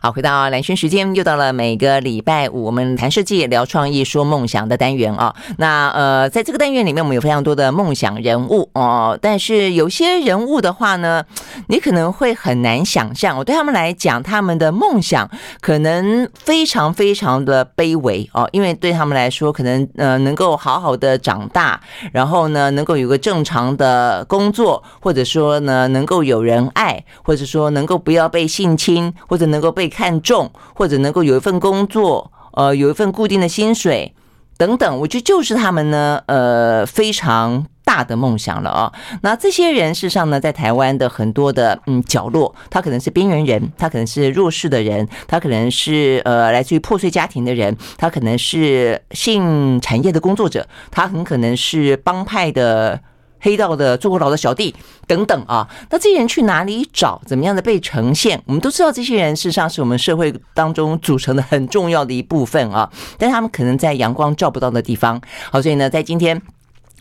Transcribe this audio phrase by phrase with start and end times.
[0.00, 5.34] 好，回到蓝轩时间，又到了每个礼拜五，我们谈设计、聊创意、说梦想的单元啊。
[5.56, 9.18] 那呃，在这个单元里面，我们有非常多的梦想人物哦。
[9.20, 11.24] 但是有些人物的话呢，
[11.66, 13.36] 你可能会很难想象。
[13.36, 15.28] 我对他们来讲，他们的梦想
[15.60, 21.80] 可能非常非常的卑微哦，因为对他们来说，可能呃能够好好的长大，
[22.12, 34.14] 然后呢能够有个正常的工作，或者说呢能够有人爱，或者说能够不要被性侵，或者能够被看重，或者能够有一份工作，呃，有一份固定的薪水
[34.56, 38.92] 等等，我觉得就是他们呢，呃，非常大的梦想了啊。
[39.22, 53.00] 那这些人事实上呢，在台湾的很多的嗯角落，他可能是边缘人，他可能是弱势的人，他可能是呃来自于破碎家庭的人，他可能是性产业的工作者，他很可能是帮派的。
[53.40, 54.74] 黑道的坐过牢的小弟
[55.06, 57.20] 等等啊，那这些人去哪里找？
[57.26, 58.40] 怎么样的被呈现？
[58.46, 65.20] 我们都知道，这些人事实上是我们社会当中组成的很重要的一部分啊，但他们可能在阳光照不到的地方。
[65.50, 66.40] 好，所以呢，在今天。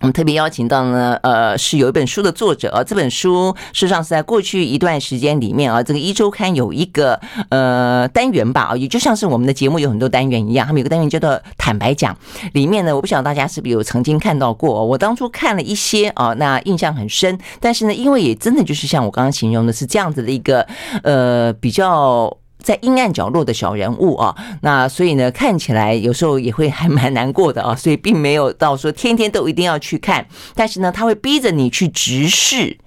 [0.02, 2.84] 我们特别邀请到呢，呃，是有一本书的作者啊。
[2.84, 12.16] 这本书事实上是在过去一段时间里面啊，这个一周刊有一个呃单元吧啊，也就像是我们的节目有很多单元一样，他们有个单元叫做“坦白讲”。
[12.54, 14.86] 里面呢，我不晓得大家是不是有曾经看到过。
[14.86, 17.38] 我当初看了一些啊，那印象很深。
[17.60, 20.68] 但是呢，因为也真的就是像我刚刚形容的，是这样子的一个
[21.02, 22.38] 呃比较。
[22.68, 32.78] 在阴暗角落的小人物啊，那所以呢，看起来有时候也会还蛮难过的啊， 所以并没有到说天天都一定要去看，但是呢，他会逼着你去直视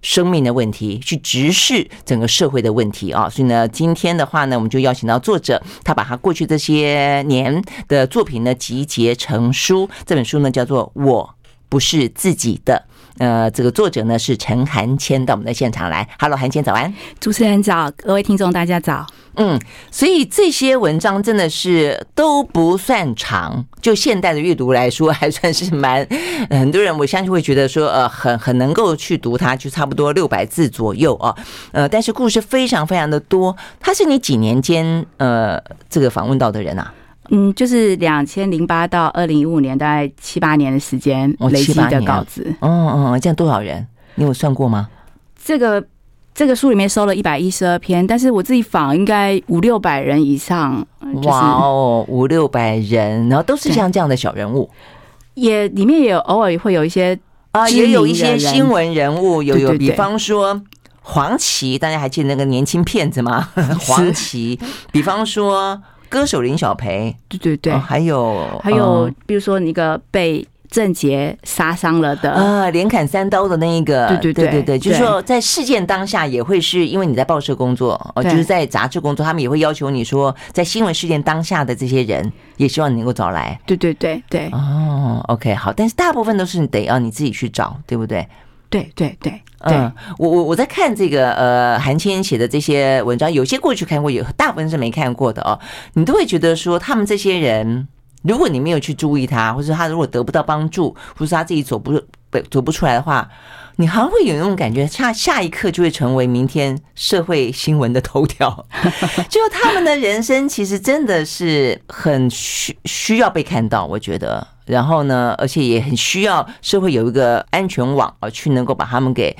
[0.00, 11.34] 生命的问题，去直视整个社会的问题啊，所以呢，今天的话呢，我们就邀请到作者，他把他过去这些年的作品呢集结成书，这本书呢叫做《我
[11.68, 12.84] 不是自己的》。
[13.18, 16.06] 呃，这个作者呢是陈韩谦，到我们的现场来。
[16.18, 19.06] Hello，韩谦早安，主持人早，各位听众大家早。
[19.36, 26.06] 嗯，所以这些文章真的是都不算长，就现代的阅读来说，还算是蛮
[26.50, 31.34] 很多人我相信会觉得说，呃，很很能够去读它，就差不多六百字左右啊。
[31.72, 33.54] 呃，但是故事非常非常的多。
[33.78, 36.92] 他是你几年间呃这个访问到的人啊？
[37.30, 42.46] 嗯，就是两千零八到二零一五年，大概七八年的时间累积的稿子。
[42.60, 43.86] 哦哦哦，这样多少人？
[44.14, 44.88] 你有算过吗？
[45.44, 45.84] 这个
[46.34, 50.86] 这个书里面收了一百一十二篇，但是我自己访应该五六百人以上。
[51.24, 54.70] 哇哦，五六百人，然后都是像这样的小人物。
[55.34, 57.18] 也里面也有偶尔会有一些
[57.52, 60.62] 啊，也有一些新闻人物，有有，比方说
[61.02, 63.48] 黄芪，大家还记得那个年轻骗子吗？
[63.80, 64.58] 黄芪，
[64.90, 65.80] 比方说。
[66.08, 72.30] 歌手林小培，对对对，还有还有，比如说那个被郑杰杀伤了的。
[72.32, 74.50] 啊，连砍三刀的那一个，对对对。
[74.50, 88.26] 对对，就是说在事件当下也会是因为你在报社工作，哦，就是在杂志工作，他们也会要求你说，在新闻事件当下的这些人，也希望你能够找来，对对对对，哦，OK，好，但是大部分都是你得要你自己去找，对不对？
[88.68, 89.40] 对对对，
[89.70, 95.58] 嗯，我我我在看这个呃韩千写的这些文章，有些过去看过，有大部分是没看过的哦。
[95.94, 97.88] 你都会觉得说，他们这些人，
[98.22, 102.00] 如果你没有去注意他，或者他如果得不到帮助，或者他自己走不
[102.50, 103.28] 走不出来的话，
[103.76, 108.66] 你好像会有那种感觉，下下一刻就会成为明天社会新闻的头条。
[109.28, 114.46] 就他们的人生，其实真的是很需需要被看到，我觉得。
[114.66, 119.34] 然后呢，而且也很需要社会有一个安全网啊，去能够把他们给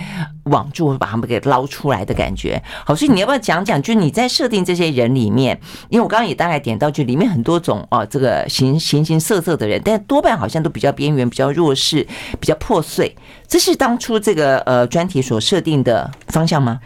[0.45, 2.63] 网住，把他们给捞出来的感觉。
[2.85, 3.81] 好，所以你要不要讲讲？
[3.83, 12.07] 就你在设定这些人里面，因为我刚刚也大概点到，就里面很多种啊，这个形形形色色的人，但多半好像都比较边缘、比较弱势、
[12.41, 13.15] 比较破碎。
[13.49, 16.81] 这是当初这个呃专题所设定的方向吗？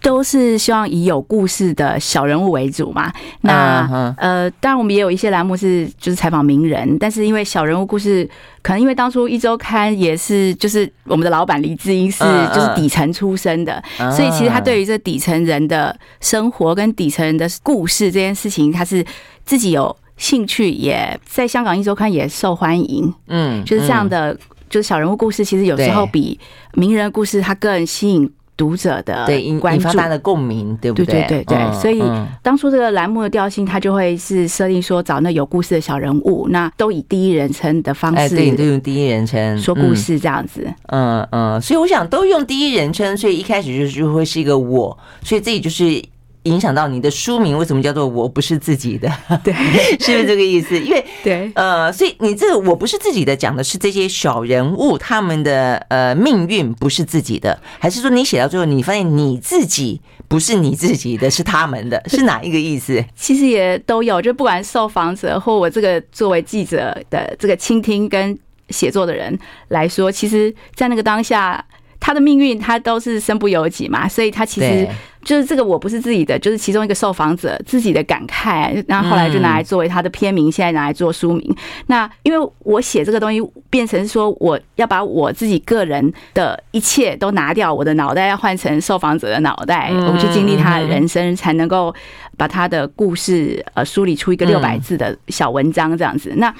[0.00, 3.12] 都是希望以有故事的小人物为主嘛。
[3.40, 8.28] 那呃，当然我们也有一些栏目是就是采访名人，但是因为小人物故事，
[8.62, 13.82] 可能因为当初一周刊也是就是我们的老板黎智英是就是底层出身的，
[14.16, 19.04] 所以其实他对于这底层人的生活跟底层人的故事这件事情，他是
[19.44, 23.12] 自己有兴趣，也在香港一周刊也受欢迎。
[23.26, 24.36] 嗯，就是这样的，
[24.70, 26.38] 就是小人物故事，其实有时候比
[26.74, 28.30] 名人故事它更吸引。
[28.58, 31.04] 读者的对引引发他的共鸣，对不对？
[31.04, 32.02] 对对对对，所以
[32.42, 40.66] 当初这个栏目的调性，它就会是设定说找那有故事的小人物，那都以第一人称的方式，对，都用第一人称说故事这样子。
[40.86, 46.02] 嗯嗯，所以我想都用第一人称，所以一开始就就会是一个我，所以这里就是
[46.44, 49.10] 影响到你的书名为什么叫做“我不是自己的”？
[49.44, 49.52] 对，
[49.98, 50.78] 是不是这个意思？
[50.78, 63.04] 因为对，呃，所以你这个“我不是自己的”讲的是这些小人物他们的呃命运不是自己的，还是说你写到最后你发现你自己不是你自己的，是他们的，是哪一个意思？
[63.14, 68.38] 其实也都有，就不管受访者或我这个作为记者的这个倾听跟
[68.70, 69.38] 写作的人
[69.68, 71.64] 来说，其实，在那个当下。
[72.00, 74.88] 他的命运，他都是身不由己嘛，所以他其实
[75.24, 81.56] 就是这个我不是自己的，就是其中一个受访者自己的感慨，然后后来就拿来作为他的篇名，现在拿来做书名。
[81.86, 91.94] 那因为我写这个东西，变成说我要把我自己个人的一切都拿掉，我的脑袋要换成受访者的脑袋，我们去经历他的人生，才能够
[92.36, 96.32] 把他的故事呃梳理出一个六百字的小文章这样子。
[96.36, 96.54] 那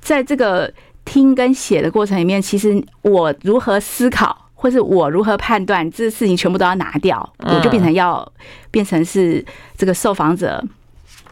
[0.00, 0.70] 在这个
[1.04, 4.41] 听跟写的过程里面，其实我如何思考？
[4.62, 8.24] 或是我如何判断这事情全部都要拿掉，我就变成要
[8.70, 9.44] 变成是
[9.76, 10.64] 这个受访者，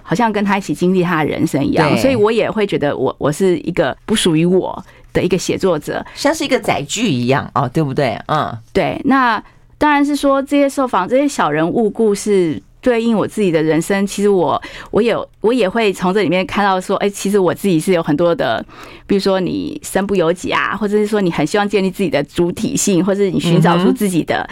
[0.03, 8.21] 好像跟他一起经历他的人生一样，所以我也会觉得我我是一个不属于我的一个写作者，像是一个载具一样哦，对不对？
[8.27, 9.00] 嗯，对。
[9.05, 9.41] 那
[9.79, 12.61] 当然是说这些受访这些小人物故事。
[12.81, 14.61] 对应我自己的人生，其实我
[14.91, 18.65] 我也我也会从这里面看到说，哎，其实我自己是有很多的，
[19.06, 24.49] 比如说你身不由己啊，或者是说你很希望建立自己的主体性，或者是你寻找出自己的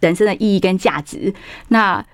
[0.00, 1.18] 人生的意义跟价值。
[1.26, 1.34] 嗯、
[1.68, 2.06] 那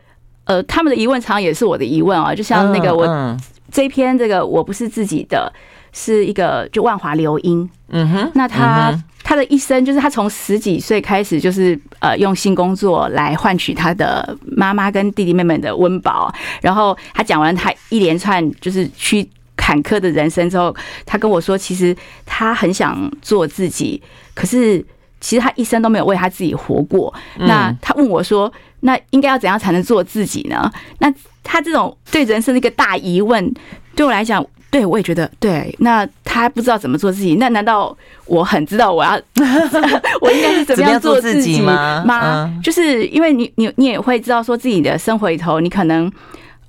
[0.44, 3.36] 呃，他们的疑问常常也是我的疑问啊，就像那个我
[3.70, 5.52] 这一篇这个我不是自己的，
[5.92, 8.98] 是一个就万华流音，嗯哼，那他。
[9.28, 16.34] 他的一生就是他从十几岁开始，就是呃用性工作来换取他的妈妈跟弟弟妹妹的温饱。
[16.62, 21.94] 然后他讲完他一连串就是去坎坷的人生之后，他跟我说，其实
[22.24, 24.02] 他很想做自己，
[24.32, 24.82] 可是
[25.20, 27.12] 其实他一生都没有为他自己活过。
[27.36, 30.72] 那他问我说，那应该要怎样才能做自己呢？
[31.00, 31.12] 那
[31.44, 33.52] 他这种对人生的一个大疑问，
[33.94, 34.42] 对我来讲。
[34.70, 35.74] 对，我也觉得对。
[35.78, 39.18] 那他不知道怎么做自己，那难道我很知道我要
[40.20, 42.02] 我应该是怎么样做自己吗？
[42.06, 42.52] 吗？
[42.62, 46.10] 就是因为你，你，你也会知道，说自己的生活里头，你可能。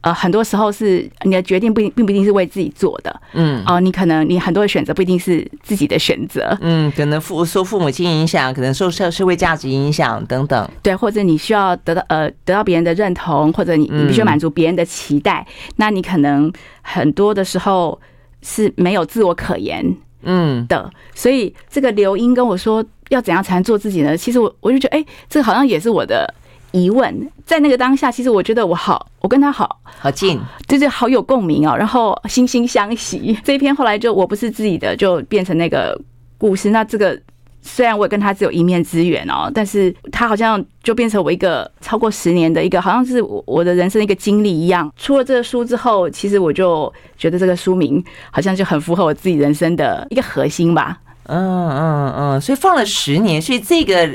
[0.02, 16.50] 呃，很多时候是你的决定不并不一定是为自己做的，嗯，哦，你可能你很多的选择不一定是自己的选择，嗯，可能父受父母亲影响，可能受社社会价值影响等等，对，或者你需要得到呃得到别人的认同，或者你你必须满足别人的期待，那你可能
[16.82, 18.00] 很多的时候
[18.42, 19.86] 是没有自我可言，
[20.24, 24.16] 嗯的，所以这个刘英跟我说要怎样才能做自己呢？
[24.16, 26.34] 其实我我就觉得，哎，这个好像也是我的。
[26.72, 31.76] 疑问，在那个当下，其实我觉得我好，我跟他好好近，就是，好有共鸣哦。
[31.76, 36.00] 然后惺惺相惜，这一篇后来就我不是自己的，就变成那个
[36.38, 36.70] 故事。
[36.70, 37.20] 那这个
[37.62, 44.92] 虽然我跟他只有一面之缘哦，但是他好像就变成我一个超过十年的一个，好像是我的人生一个经历一样。
[44.96, 51.00] 出了这个书之后，其实我就觉得这个书名好像就很符合我自己人生的一个核心吧。
[51.24, 54.08] 嗯嗯嗯，所以放了十年，所以这个。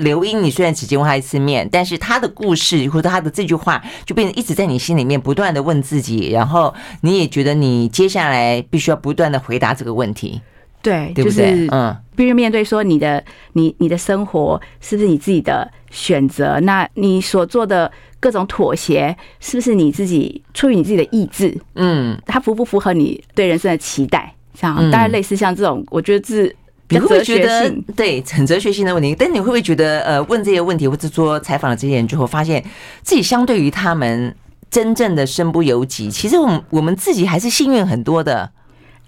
[0.00, 10.40] 流英，你虽然只见过他一次面，但是他的故事或者他的这句话，就变成一直在你心里面不断的问自己，然后你也觉得你接下来必须要不断的回答这个问题，
[10.82, 11.68] 对，对不对？
[11.70, 16.58] 嗯，必须面对说你的你你的生活是不是你自己的选择？
[16.60, 21.56] 那你所做的各种妥协，是不是你自己出于你自己的意志？
[21.74, 24.34] 嗯，它符不符合你对人生的期待？
[24.54, 26.56] 像大概类似像这种，我觉得是。
[26.90, 29.14] 你会不会觉得对很哲学性的问题？
[29.18, 32.62] 但你会不会觉得呃，问这些问题或者说采访了这些人之后，发现
[33.02, 34.34] 自己相对于他们
[34.70, 38.50] 真正的身不由己，其实我们我们自己还是幸运很多的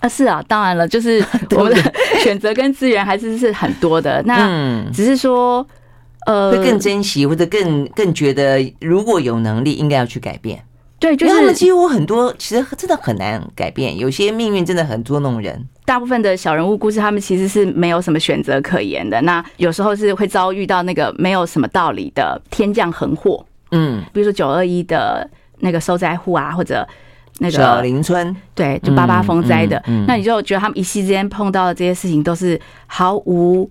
[0.01, 0.09] 啊！
[0.09, 1.25] 是啊，当然了，就是
[1.57, 4.23] 我们的 选择跟资源还是是很多的。
[4.25, 4.49] 那
[4.93, 5.67] 只是说
[6.27, 10.62] 呃，会更珍惜或者更更觉得，如果有能力，应该要去改变。
[11.03, 15.69] 对，就是他们几乎很多其实真的很难改变，有些命运真的很捉弄人。
[15.85, 19.21] 大部分的小人物故事，他们其实是没有什么选择可言的。
[19.23, 25.29] 那有时候是会遭遇到那个没有什么道理的天降横祸，嗯，比如说九二一的
[25.59, 26.87] 那个受灾户啊，或者
[27.39, 33.69] 那个小林村，对，就八八风灾的，那你就觉得他们一夕之间碰到的这些事情都是毫无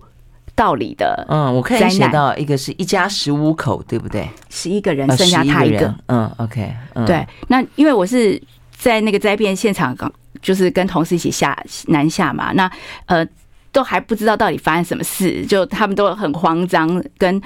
[0.62, 1.26] 道理的。
[1.28, 4.28] 嗯，我可以写到一个是一家十五口，对不对？
[4.48, 5.94] 十一个人，剩下他一个。
[6.06, 6.74] 嗯，OK，
[7.06, 7.26] 对。
[7.48, 8.40] 那因为我是
[8.76, 10.10] 在那个灾变现场刚。
[10.40, 12.68] 就是跟同事一起下南下嘛，那
[13.06, 13.24] 呃
[13.70, 17.40] 都还不知道到底发生什么事，就他们都很慌张，跟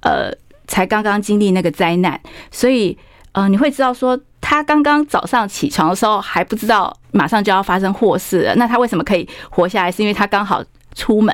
[0.00, 0.32] 呃
[0.66, 2.18] 才刚刚经历那个灾难，
[2.50, 2.96] 所以
[3.32, 9.92] 呃你会知道说他刚刚早上起床的时候还不知道马上就要发生祸事了，那他为什么可以活下来？
[9.92, 10.64] 是因为他刚好
[10.98, 11.32] 出门，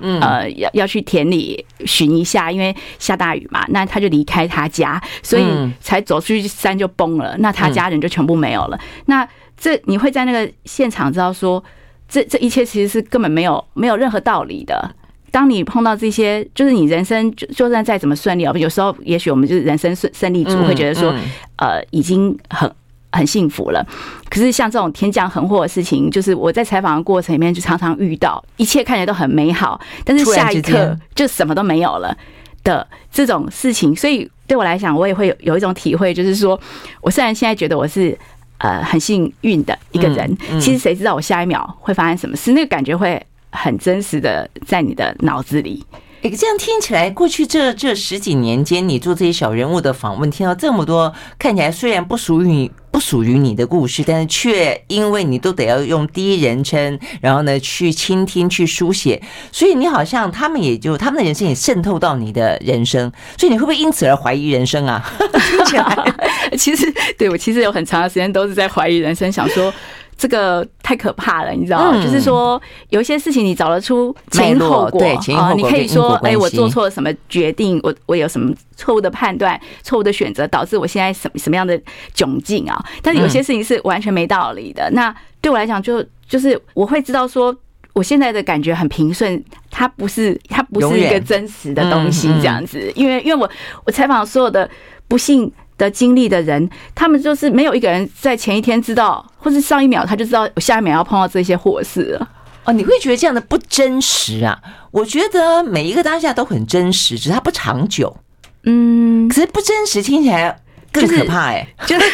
[0.00, 5.44] 嗯，呃，要要去田里寻一下，因为下大雨嘛，那他就离开他家，所以
[5.80, 8.78] 才走出去山就崩了，那他家人就全部没有了。
[9.06, 11.62] 那这你会在那个现场知道说，
[12.08, 14.90] 这这一切其实是根本没有没有任何道理的。
[15.30, 21.14] 当你碰到这些，就是你人生就就算再怎么顺利啊，有时候也许我们就是人生顺胜利组，会觉得说，
[21.56, 22.70] 呃，已经很。
[23.14, 23.86] 很幸福了，
[24.28, 32.16] 可是像这种天降横祸的事情，就是我在采访的过程里面就常常遇到，一切看起来都很美好，但是下一刻就什么都没有了
[32.64, 33.94] 的这种事情。
[33.94, 36.60] 所以对我来讲，我也会有有一种体会，就是说
[37.00, 38.18] 我虽然现在觉得我是
[38.58, 42.52] 呃很幸运的一个人，其实谁知道我下一秒会发生什么事？
[42.52, 45.84] 那个感觉会很真实的在你的脑子里。
[46.24, 65.04] 哎，这样听起来，过去这这十几年间，你做这些小人物的访问，听到这么多看起来虽然不属于你、不属于你的故事，但是却因为你都得要用第一人称，然后呢去倾听、去书写，所以你好像他们也就他们的人生也渗透到你的人生，所以你会不会因此而怀疑人生啊？
[65.50, 66.14] 听起来，
[66.56, 69.70] 其实对我其实有很长的时间都是在怀疑人生，想说。
[70.16, 72.02] 这个太可怕了，你知道吗？
[72.02, 81.78] 就是说，有一些事情你找得出前因后果，对，前因后果，你可以说，哎，我做错了什么决定，我我有什么错误的判断、错误的选择，导致我现在什么什么样的
[82.14, 82.84] 窘境啊？
[83.02, 84.88] 但是有些事情是完全没道理的。
[84.92, 87.54] 那对我来讲，就就是我会知道说，
[87.92, 92.90] 我现在的感觉很平顺，它不是它不是一个真实的东西，这样子。
[92.94, 93.50] 因为因为我
[93.84, 94.68] 我采访所有的
[95.06, 95.50] 不幸
[95.84, 102.28] 的经历的人，他们就是没有一个人在前一天知道，或是上一秒他就知道我下一秒要碰到这些祸事了。
[102.64, 104.58] 哦，你会觉得这样的不真实啊？
[104.90, 108.16] 我觉得每一个当下都很真实，只是它不长久。
[108.64, 110.58] 嗯，可是不真实听起来。
[110.94, 112.10] 更可怕哎、欸， 就是，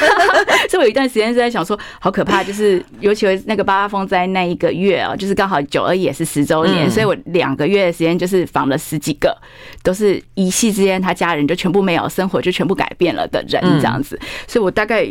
[0.68, 9.36] 所以我有一段时间是在想说，好可怕，就是尤其那个八八风灾那一个月啊，就是刚好九二也是十周年，所以我两个月的时间就是访了十几个，
[9.82, 14.18] 都是一夕之间他家人就全部没有，生活就全部改变了的人这样子，
[14.48, 15.04] 所以我大概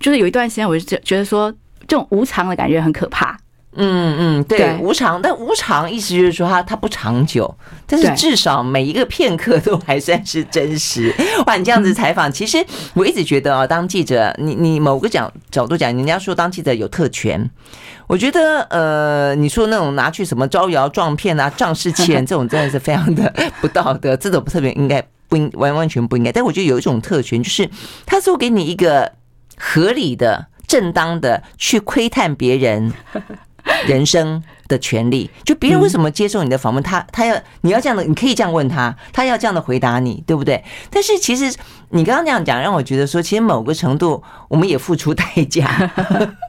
[0.00, 1.52] 就是有一段时间，我就觉得说，
[1.86, 3.38] 这种无常的感觉很可怕。
[3.76, 7.52] 嗯嗯，对，对无常，但无常意思就是说它它不长久，
[7.86, 11.12] 但是至少每一个片刻都还算是真实。
[11.46, 12.64] 哇，你这样子采访，其实
[12.94, 17.50] 我一直觉得啊，当记者，你你某个角角度讲，人家说当记者有特权，
[18.06, 26.30] 我觉得呃，你说那种拿去什么招摇撞骗啊、仗势欺人 这种，真的是非常的不道德，这种特别应该不应完完全不应该。
[26.30, 27.68] 但我觉得有一种特权，就是
[28.06, 29.12] 他说给你一个
[29.56, 32.92] 合理的、正当的去窥探别人。
[33.86, 40.62] 人生的权利，就别人为什么接受你的访问，他他要你要这样的，你可以这样问他，他要这样的回答你，对不对？
[40.90, 41.54] 但是其实
[41.90, 45.90] 你刚刚那样讲，让我觉得说，其实某个程度我们也付出代价，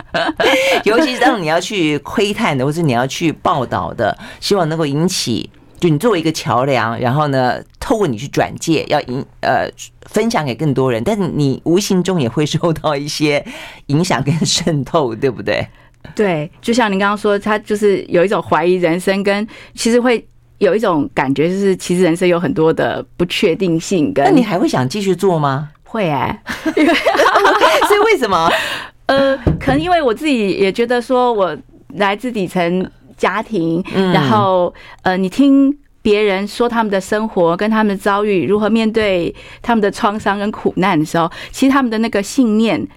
[0.85, 5.49] 尤其是当你要去窥探的，或者你要去报道的，希望能够引起，
[5.79, 9.69] 就你作为一个桥梁，然后呢，透过你去转介，要引呃
[10.03, 13.45] 分享给更多人，但是你无形中也会受到一些
[13.87, 15.67] 影响跟渗透，对不对？
[16.15, 20.25] 对，就像您刚刚说，他就是有一种怀疑人生，跟其实会
[20.57, 24.13] 有一种感觉，就是其实人生有很多的不确定性。
[24.13, 25.69] 跟那你还会想继续做吗？
[25.83, 26.41] 会哎，
[26.75, 28.49] 因 为所以为什么？
[29.07, 31.55] 呃，可能因为我自己也觉得说，我
[31.95, 33.83] 来自底层家庭，
[34.13, 35.71] 然后呃，你听
[36.01, 42.87] 别人说他们的生活跟他们的遭遇，如何面对他们的创伤跟苦难的时候，其实他们的那个信念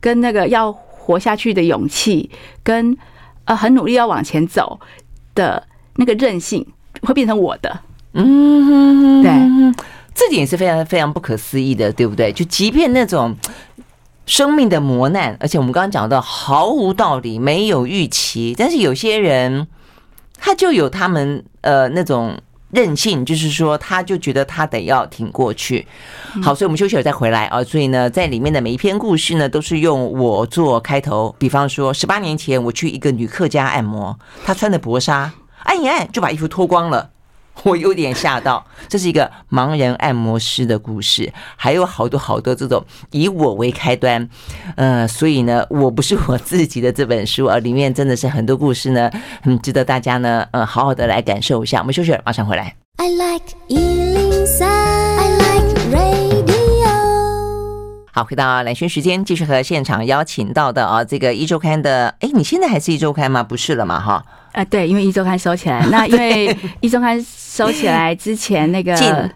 [0.00, 0.76] 跟那个要。
[1.08, 2.28] 活下去的勇气，
[2.62, 2.94] 跟
[3.46, 4.78] 呃很努力要往前走
[5.34, 6.66] 的那个韧性，
[7.00, 7.80] 会变成我的。
[8.12, 9.32] 嗯，对，
[10.14, 12.30] 这点也是非常非常不可思议的，对不对？
[12.30, 13.34] 就即便那种
[14.26, 19.66] 生命的磨难，而且我们刚刚讲到毫无道理、没有预期，但是有些人
[20.36, 22.36] 他就有他们呃那种。
[22.70, 25.86] 任性，就是说，他就觉得他得要挺过去。
[26.42, 27.64] 好，所以我们休息了再回来啊。
[27.64, 31.34] 所以呢，在里面的每一篇故事呢，都是用我做开头。
[31.38, 35.32] 比方说，十八年前我去一个女客家按摩，她穿的薄纱，
[35.64, 37.10] 按一按就把衣服脱光了。
[37.64, 44.28] 我有点吓到，这是一个盲人按摩师的故事，还有好多好多这种以我为开端，
[44.76, 49.10] 呃，所以呢，我不是我自己的这本书啊，里面真的是很多故事呢，
[49.42, 51.80] 很值得大家呢，呃，好好的来感受一下。
[51.80, 52.74] 我们休息了，马上回来。
[52.96, 56.48] I like 103, I like radio。
[58.12, 63.42] 好，回到蓝轩时间，继续和现场邀请到的啊，这个一周刊的，哎，你现在还是一周刊吗？
[63.42, 64.24] 不是了嘛，哈。
[64.58, 68.92] 啊，对，因为一周刊收起来， 那因为一周刊收起来之前，那个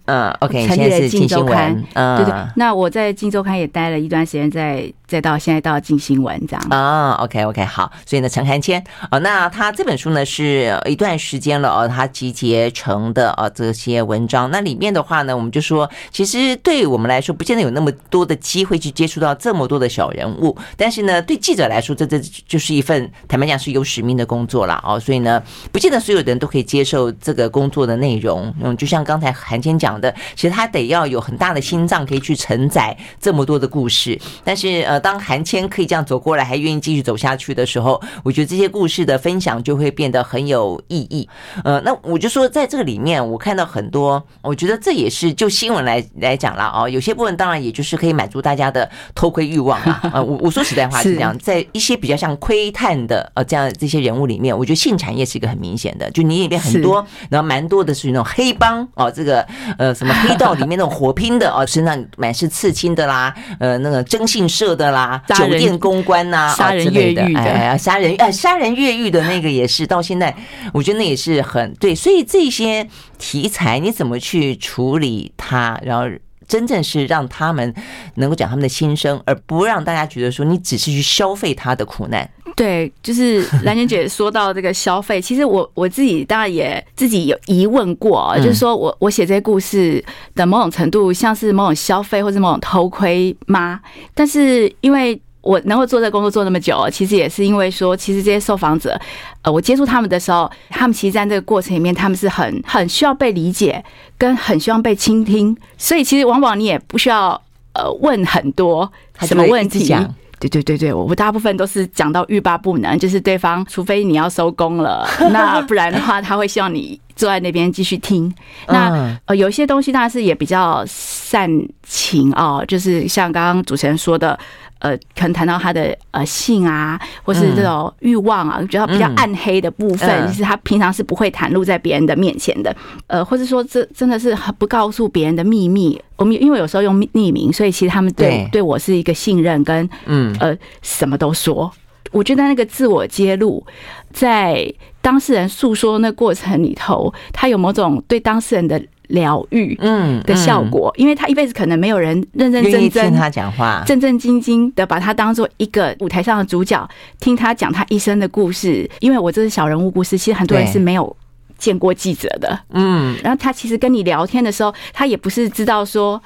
[0.06, 2.34] 嗯，OK，成立了镜周刊，嗯，对对。
[2.56, 4.92] 那我在镜周刊也待了一段时间，在。
[5.12, 35.01] 再到现在到进新闻这样啊，OK OK 好，所以呢，陈寒谦哦，那他这本书呢是一段时间了哦，他集结成的啊这些文章，那里面的话呢，我们就说，其实对我们来说，不见得有那么多的机会去接触到这么多的小人物，但是呢，对记者来说，这这就是一份坦白讲是有使命的工作了哦，所以呢，不见得所有的人都可以接受这个工作的内容，嗯，就像刚才寒谦讲的，其实他得要有很大的心脏可以去承载这么多的故事，但是呃。
[35.02, 41.28] 当韩谦可以这样走过来，还愿意继续走下去的时候，我觉得这些故事的分享就会变得很有意义。
[41.64, 46.88] 呃，那我就说，在这个里面，我看到很多，我觉得这也是就新闻来来讲了啊。
[46.88, 50.00] 有些部分当然也就是可以满足大家的偷窥欲望啊。
[50.14, 59.44] 呃，我我说实在话是这样，在一些比较像窥探的呃这样这些人物里面，我觉得性产业是一个很明显的，就你里面很多，然后蛮多的是那种黑帮哦，这个
[59.78, 64.91] 呃什么黑道里面那种火拼的哦，身上满是刺青的啦，呃那个征信社的。
[64.92, 70.34] 啦，酒店公关呐、啊，杀人越狱的，哎呀，杀人哎，杀人越狱的那个也是，到现在
[70.72, 71.94] 我觉得那也是很对。
[71.94, 72.86] 所以这些
[73.18, 76.06] 题材你怎么去处理它，然后
[76.52, 77.74] 真正是让他们
[78.16, 82.28] 能够讲他们的心声，而不让大家觉得说你只是去消费他的苦难。
[82.54, 90.04] 对，就是兰娟姐说到这个消费，其实我 我自己当然也自己有疑问过，就是说我我写这些故事
[90.34, 93.80] 的某种程度像是某种消费或者某种偷窥吗？
[94.12, 98.98] 但是因为我能够做这个工作做那么久，其实也是因为说，其实这些受访者，
[99.42, 103.84] 呃，我接触他们的时候，他们其实在这个过程里面，他们是很很需要被理解，
[104.16, 107.30] 跟很希望被倾听，所以其实往往你也不需要
[107.74, 109.92] 呃问很多什么问题。
[110.38, 118.32] 对对对对，我大部分都是讲到欲罢不能，就是对方除非你要收工了， 那不然的话他会希望你坐在那边继续听。
[118.66, 121.48] 那呃，有一些东西当然是也比较煽
[121.84, 124.38] 情哦，就是像刚刚主持人说的。
[124.82, 132.74] 呃，可能谈到他的呃性啊，或是这种欲望啊，觉得比较暗黑的部分，就是他平常是不会袒露在别人的面前的。
[133.06, 136.00] 呃，或者说这真的是很不告诉别人的秘密。
[136.16, 141.72] 我们因为有时候用匿名，所以其实他们对对我是一个信任跟嗯呃什么都说。
[142.10, 143.64] 我觉得那个自我揭露，
[144.12, 148.82] 在当事人诉说那过程里头，他有某种对当事人的。
[149.12, 156.88] 疗愈，嗯的效果，因为他一辈子可能没有人认认真真听他讲话，正正经经的把他当做一个舞台上的主角，
[157.20, 158.90] 听他讲他一生的故事。
[159.00, 161.14] 因为我这是小人物故事，其实很多人是没有
[161.58, 163.14] 见过记者的，嗯。
[163.22, 166.20] 然后他其实跟你聊天的时候，他也不是知道说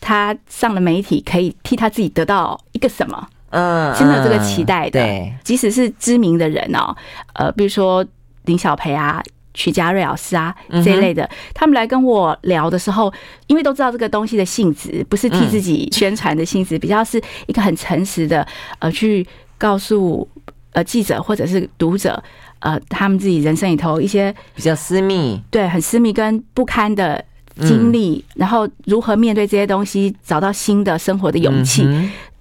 [0.00, 5.00] 他上了媒体可以替他自己得到一个什么，嗯，真的有这个期待的。
[5.00, 6.94] 对，即使是知名的人哦，
[7.34, 8.06] 呃，比如说
[8.44, 9.20] 林小培啊。
[9.58, 13.12] 曲家瑞老师啊，这一类的，他们来跟我聊的时候，
[13.48, 18.46] 因为都知道这个东西的性质，不是替自己宣传的性质，比较是一个很诚实的，
[18.78, 19.26] 呃，去
[19.58, 20.26] 告诉
[20.74, 22.22] 呃记者或者是读者，
[22.60, 27.24] 呃，他们自己人生里头一些比较私密，对，很私密跟不堪的
[27.62, 31.82] 经历，然后如何面对这些东西，找到新的生活的勇气。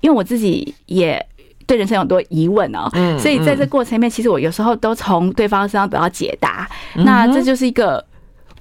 [0.02, 1.26] 因为我自己也。
[1.68, 6.68] 对人生有很多疑问哦，所以在这过程里面，其实我有时候都从对方身上得到解答。
[6.96, 8.04] 那这就是一个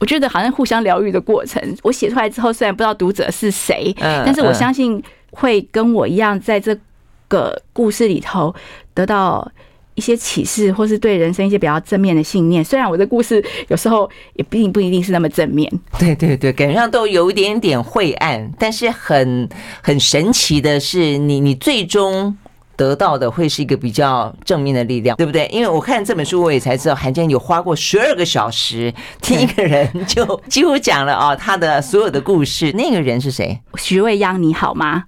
[0.00, 1.62] 我觉得好像互相疗愈的过程。
[1.84, 6.76] 我写出来之后，虽然不知道读者是谁，但是我相信会跟我一样，在这
[7.28, 8.52] 个故事里头
[8.92, 9.48] 得到
[9.94, 12.64] 一些启示，或是对人生一些比较正面的信念。
[12.64, 19.48] 虽然我的故事有时候也并不一定是那么正面，对对对，感觉上都有一点点晦暗，但是很
[19.80, 22.36] 很神奇的是，你你最终。
[22.76, 25.48] 得到的会是一个比较正面的力量，对不对？
[25.52, 32.70] 因为我看这本书，我也才知道寒谦有花过十二个小时听一个人就几乎讲了啊他的所有的故事。
[32.72, 33.58] 那个人是谁？
[33.76, 35.04] 徐未央，你好吗？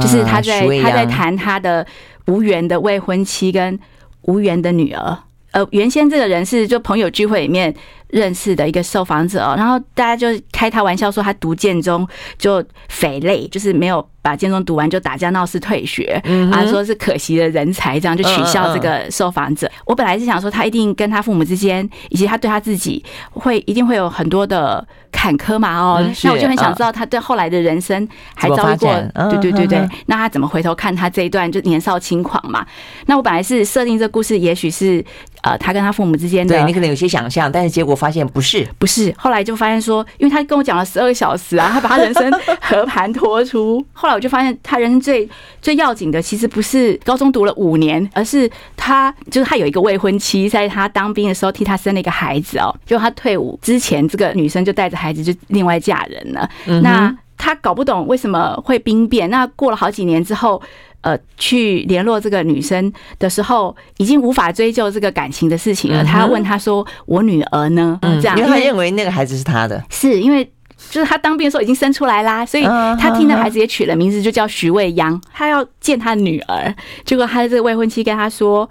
[0.00, 1.86] 就是他在他在谈他的
[2.26, 3.78] 无缘的未婚妻跟
[4.22, 5.18] 无缘的女儿。
[5.52, 7.74] 呃，原先这个人是就朋友聚会里面
[8.12, 12.06] 认识的一个受访者，然后大家就开他玩笑说他读建中
[12.38, 14.06] 就匪类，就是没有。
[14.22, 19.66] 把建中读完就打架闹事退学，啊，说是可惜的人才，这样就取笑这个受访者。
[19.86, 28.92] 我本来是想说他一定跟他父母之间，以及他对他自己会一定会有很多的坎坷嘛，哦，那我就很想知道他对后来的人生还遭遇过，
[29.30, 32.66] 对对对对，那他怎么回头看他这一段就年少轻狂嘛？
[33.06, 35.02] 那我本来是设定这故事，也许是
[35.42, 39.12] 呃他跟他父母之间的，对你可能有些想象，但是结果发现不是，不是。
[39.16, 43.84] 后来就发现说，因为他跟我讲了十二个小时啊，他把他人生和盘托出。
[43.92, 45.28] 后来我就发现，他人生最
[45.60, 52.74] 最要紧的，其实不是高中读了五年，而是他就是他有一个未婚妻，在他当兵的时候替他生了一个孩子哦。
[52.86, 56.48] 就他退伍之前，这个女生就带着孩子就另外嫁人了。
[56.82, 59.30] 那他搞不懂为什么会兵变。
[59.30, 60.60] 那过了好几年之后。
[61.02, 66.04] 呃，去联络这个女生的时候，已经无法追究这个感情的事情了。
[66.04, 70.44] 他问他说：“我女儿呢？”嗯这样，因为他认为那个孩子是他的，是因为
[70.90, 75.18] 就是他当兵的时候已经生出来啦，所以他听那孩子也取了名字，就叫徐未央。
[75.32, 76.74] 他要见他女儿，
[77.06, 78.68] 结果他的这个未婚妻跟他说。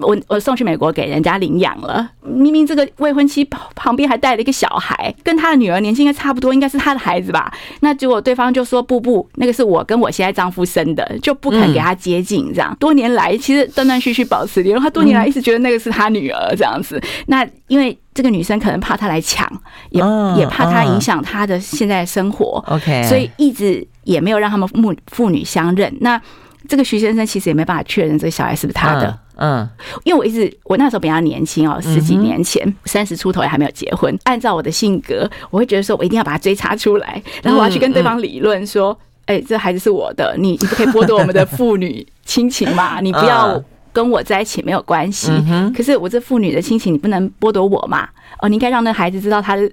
[0.00, 7.52] 我我送去美国给人家领养了，明明这个未婚妻旁边还带了一个小孩，跟他的女儿年纪应该差不多，应该是他的孩子吧？
[7.80, 12.52] 那结果对方就说不不，那个是我跟我现在丈夫生的，就不肯给他接近。
[12.52, 17.00] 这样多年来其实断断续续保持联络，他多年来一直觉得那个是他女儿这样子。
[17.26, 19.50] 那因为这个女生可能怕他来抢，
[19.90, 20.02] 也
[20.36, 25.92] 也怕他影响他的现在的生活，OK，所以一直也没有让他们母父女相认。
[26.00, 26.20] 那
[26.68, 29.18] 这个徐先生其实也没办法确认这个小孩是不是他的。
[29.38, 29.68] 嗯，
[30.04, 34.16] 因为我一直我那时候比较年轻哦，十几年前三十出头也还没有结婚。
[34.24, 42.98] 按照我的性格，我会觉得说我一定要把他追查出来，然后我要去跟对方理论说，哎，这孩子是我的，你你不可以剥夺我们的父女亲情嘛？
[43.02, 45.30] 你不要跟我在一起没有关系。
[45.74, 48.08] 可是我这父女的亲情你不能剥夺我嘛？
[48.40, 49.70] 哦，你应该让那孩子知道他的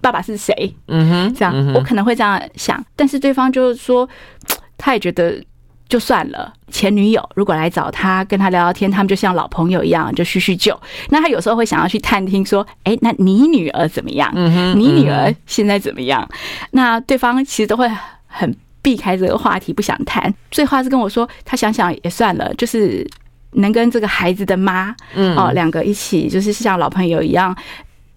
[0.00, 0.74] 爸爸是谁。
[0.86, 4.08] 嗯哼，这样我可能会这样想，但是对方就是说，
[4.78, 5.42] 他也觉得。
[5.90, 10.80] 就算了，前女友如果来找他，跟他聊聊天，他们就像老朋友一样，就叙叙旧。
[11.08, 14.32] 那他有时候会想要去探听，说：“哎，那你女儿怎么样？
[14.78, 16.26] 你女儿现在怎么样？”
[16.70, 17.90] 那对方其实都会
[18.28, 20.32] 很避开这个话题，不想谈。
[20.52, 23.04] 最后是跟我说，他想想也算了，就是
[23.54, 24.94] 能跟这个孩子的妈，
[25.36, 27.52] 哦，两个一起，就是像老朋友一样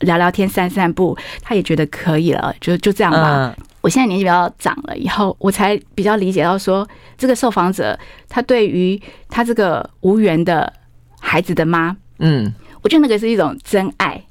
[0.04, 3.56] 聊聊天、散散步，他也觉得可以了，就就这样吧。
[3.82, 6.88] 我现在年纪比较长了，以后我才比较理解到说，
[7.18, 10.72] 这个受访者他对于他这个无缘的
[11.20, 14.24] 孩子的妈，嗯，我觉得那个是一种真爱，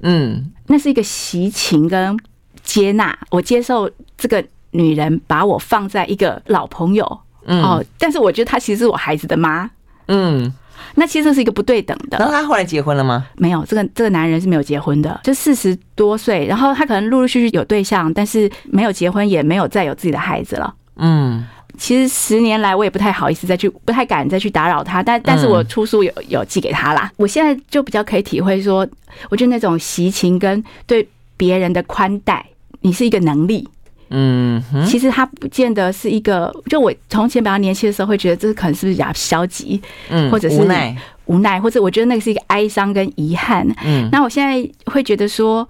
[0.00, 2.18] 嗯，那是一个习情跟
[2.64, 9.70] 接纳，我接受这个女人把我放在一个老朋友，嗯，哦，但是我觉得她其实是我孩子的妈，
[10.06, 10.52] 嗯。
[10.94, 12.18] 那其实这是一个不对等的。
[12.18, 13.26] 然后他后来结婚了吗？
[13.36, 20.74] 没有，这个这个男人是没有结婚的，就四十多岁，然后他可能陆陆续续有对象，但是没有结婚，也没有再有自己的孩子了。
[20.96, 27.10] 嗯，其实十年来我也不太好意思再去，不太敢再去打扰他，但但是我出书有有寄给他啦。
[27.16, 28.86] 我现在就比较可以体会说，
[29.30, 32.44] 我觉得那种习情跟对别人的宽待，
[32.80, 33.68] 你是一个能力。
[34.10, 43.66] 嗯，其实他不见得是一个，就我从前比较年轻的时候会觉得这可能是不是比较消极，嗯，或者是无奈，无奈，或者我觉得那个是一个哀伤跟遗憾。
[43.84, 45.68] 嗯，那我现在会觉得说，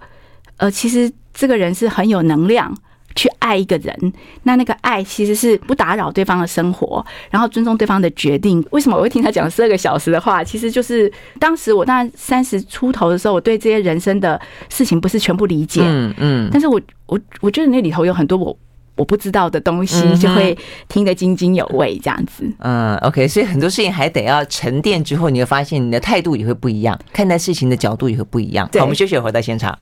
[0.57, 2.75] 呃，其实这个人是很有能量
[3.19, 8.65] 去爱一个人，那那个爱其实是不打扰对方的生活，然后尊重对方的决定。
[8.71, 10.43] 为什么我会听他讲十二个小时的话？
[10.43, 16.79] 其实就是当时我那三十出头的时候，我对这些人生的事情不是全部理解，嗯嗯，但是我。
[17.09, 18.55] 我我觉得那里头有很多我
[18.95, 20.55] 我不知道的东西，就会
[20.87, 22.43] 听得津津有味这样子。
[22.59, 28.69] 嗯，OK，所以很多事情还得要沉淀之后，你会发现你的态度也会不一样，看待事情的角度也会不一样。
[28.73, 29.75] 好，我们休息，回到现场。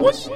[0.00, 0.28] What's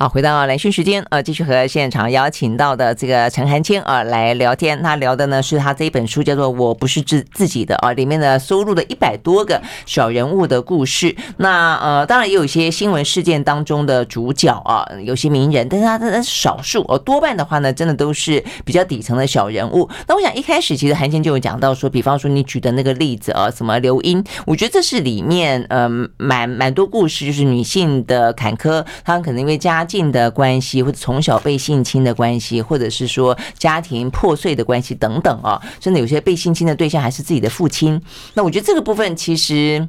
[0.00, 4.82] 好，回到兰萱时间，呃，继续和现场邀请到的这个陈寒暄啊来聊天。
[4.82, 11.14] 他聊的呢是他这一本书叫做《我不是自自己的》啊，里面的收录的一百多个小人物的故事。
[11.36, 19.86] 那呃，当然也有一些新闻事件当中的主角啊，有些名人，但是他的少数哦，多半的话呢，真的都是比较底层的小人物。
[20.08, 25.86] 那我想一开始其实寒暄就有讲到说，比方说你举的那个例子啊，什么刘英，我觉得这是里面呃
[26.16, 29.86] 蛮蛮多故事，就是女性的坎坷，她们可能因为家。
[29.90, 38.00] 性的关系，或者从小被性侵的关系，或者是说家庭破碎的关系等等啊，甚至有些被性侵的对象还是自己的父亲。
[38.34, 39.86] 那我觉得这个部分其实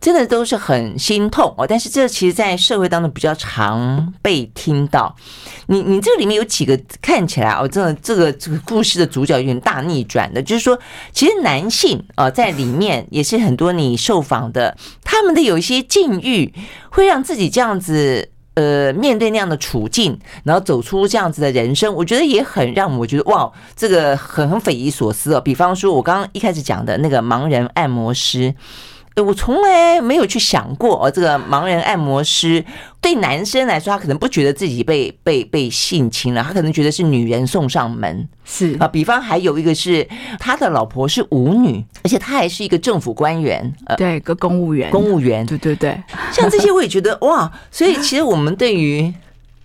[0.00, 1.66] 真的都是很心痛哦。
[1.68, 5.14] 但是这其实，在社会当中比较常被听到。
[5.66, 10.78] 你你这里面有几个看起来哦，真的这个这个故事的主角有点大逆转的，就是说，
[11.12, 16.52] 其实男性啊在里面也是很多你受访的，他们的有一些境遇
[16.90, 18.30] 会让自己这样子。
[18.54, 25.40] 呃，面对那样的处境，然后走出这样子的人生，我觉得也很让我觉得哇，这个很很匪夷所思哦。
[25.40, 28.54] 比方说，我刚刚一开始讲的那个盲人按摩师，
[29.16, 32.64] 我从来没有去想过哦，这个盲人按摩师
[33.00, 38.26] 对男生来说，他可能不觉得自己被被被性侵了，他可能觉得是女人送上门。
[38.44, 49.12] 是啊，比方还有一个是他的老婆是舞女，而且他还是一个政府官员，呃，对，个公务员，公务员，对对对，像这些我也觉得哇，所以其实我们对于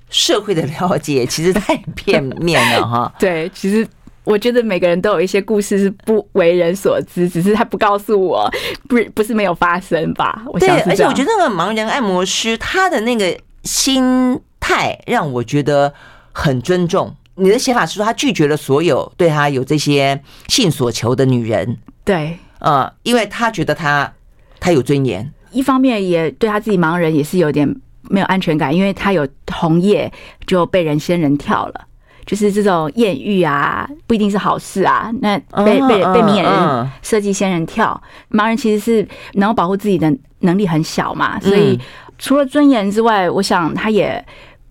[0.10, 3.14] 社会的了解其实太 片面了哈。
[3.18, 3.88] 对，其实。
[4.28, 8.52] 我觉得每个人都有一些故事是不为人所知，只是他不告诉我，
[8.90, 10.44] 不不是没有发生吧？
[10.48, 15.94] 我想对，而且我觉得那个盲人按摩师他的那个心态让我觉得
[16.34, 17.16] 很尊重。
[17.36, 24.14] 你的写法是说他拒绝了所有对他有这些性所求的女人，对，呃，因为他觉得他
[24.60, 27.66] 他有尊严，一方面也对他自己盲人也是有点
[28.10, 30.12] 没有安全感，因为他有红叶
[30.46, 31.87] 就被人仙人跳了。
[32.28, 35.10] 就是这种艳遇啊，不一定是好事啊。
[35.22, 35.36] 那
[35.66, 41.80] 被被被明眼人设计仙人跳，盲人其实是能够保护自己的能力很小嘛，所以
[42.20, 44.24] 除了尊严之外，我想他也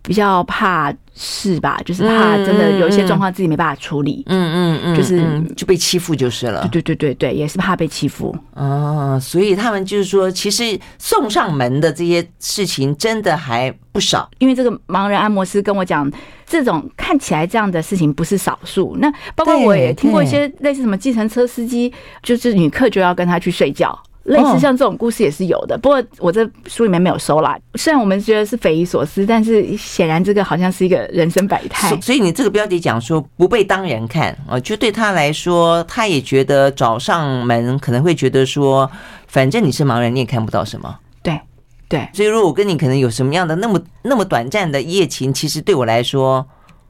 [0.03, 4.23] 比较怕事吧，就是怕真的有一些状况自己没办法处理。
[4.27, 6.61] 嗯嗯嗯，就是就被欺负就是了。
[6.71, 8.37] 对对对对对，也是怕被欺负。
[8.55, 14.31] 哦，所以他们就是说，其实送上门的这些事情真的还不少。
[14.39, 16.09] 因为这个盲人按摩师跟我讲。
[16.49, 25.79] 这种看起来这样的事情不是少数，那包括我也听过一些类似什么计程车司机，就是女客就要跟他去睡觉，类似像这种故事也是有的。
[25.79, 27.59] 不过我这书里面没有收啦。
[27.75, 31.99] 虽然我们觉得是匪夷所思，但是显然这个好像是一个人生百态。
[32.01, 38.91] 所以你这个标题讲说不被当人看啊，就对他来说，他也觉得找上门可能会觉得说，
[39.29, 40.99] 反正你是盲人，你也看不到什么。
[41.23, 41.41] 对
[41.89, 46.45] 对，所以如果我跟你可能有什么样的那么那么短暂的一夜情，其实对我来说，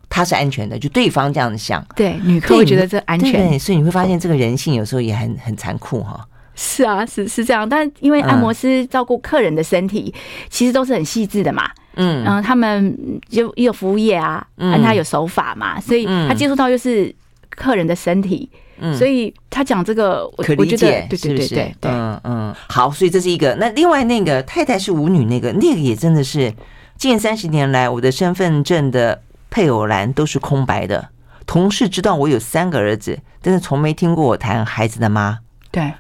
[0.09, 1.85] 他是安全的，就对方这样想。
[1.95, 3.51] 对，女客会觉得这安全。
[3.51, 6.27] 对，所以你会发现这个人性有时候也很很残酷哈。
[6.57, 10.13] 是啊，是是这样，但因为按摩师照顾客人的身体，
[10.51, 11.71] 其实都是很细致的嘛。
[11.95, 17.15] 嗯，然后他们就也有服务业啊，嗯，他有手法嘛，所以他接触到又是
[17.51, 18.51] 客人的身体。
[18.79, 23.55] 嗯，所以他讲这个，我可理解，对对对对，嗯嗯，好，所以这是一个。
[23.55, 26.53] 那另外那个太太是舞女，那个那个也真的是
[26.99, 31.09] 近三十年来，我的身份证的配偶栏都是空白的。
[31.47, 35.39] 同事知道我有三个儿子，但是从没听过我谈孩子的妈。
[35.71, 35.95] 对，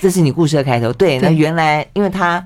[0.00, 0.92] 这是你故事的开头。
[0.92, 2.44] 对，那原来因为他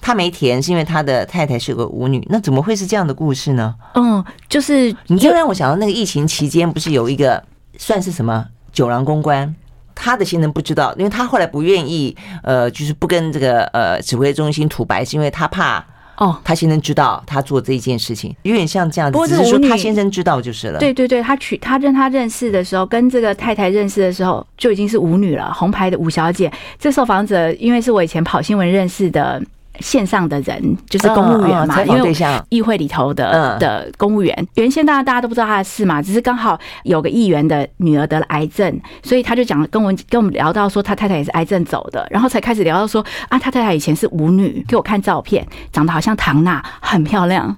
[0.00, 2.26] 他没填，是因为他的太太是个舞女。
[2.30, 3.74] 那怎么会是这样的故事呢？
[3.94, 7.42] 嗯，就是你就让我想到那个疫情期间，不是有一个
[7.78, 8.46] 算是什么？
[8.72, 9.54] 酒廊公关，
[9.94, 15.84] 他的先生不知道，因为他后来不愿意，呃，就是不跟这个呃指挥中心吐白，是因为他怕
[16.16, 20.78] 哦，他先生知道他做这一件事情，有点像这样子，只是说他先生知道就是了。
[20.78, 26.52] 对对对，他娶他跟他认识的时候，跟这个太太认识的时候就已经是舞女了，红牌的舞小姐。
[26.78, 29.42] 这受访者因为是我以前跑新闻认识的。
[29.80, 32.14] 线上的人就是公务员嘛，因为
[32.48, 47.56] 议会里头的的公务员，原先大家大家都不知道他的事嘛，只是刚好有个议员的女儿得了癌症，所以他就讲跟我们跟我们聊到说他太太也是癌症走的，然后才开始聊到说啊，他太太以前是舞女，给我看照片，长得好像唐娜，很漂亮。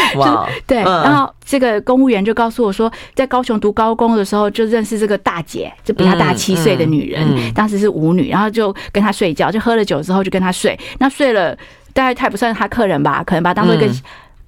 [0.16, 11.56] 哇，对，然后这个公务员就告诉我说，在高雄读高工的时候就认识这个大姐，就比他大七岁的女人，当时是舞女，然后就跟她睡觉，就喝了酒之后就跟她睡，那睡了
[11.92, 13.92] 大概他也不算他客人吧，可能把她当做一个。